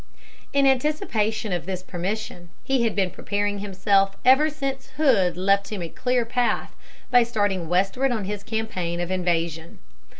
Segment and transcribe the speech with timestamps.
[0.51, 5.83] In anticipation of this permission, he had been preparing himself ever since Hood left him
[5.83, 6.75] a clear path
[7.11, 9.77] by starting westward on his campaign of invasion.